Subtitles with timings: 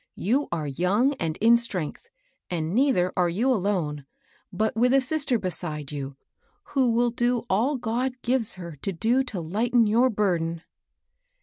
[0.17, 2.07] You are young and in strength;
[2.49, 4.07] and neither are you alone,
[4.51, 6.17] but with a sister beside you,
[6.69, 10.63] who will do all God gives her to do to Ughten your burden."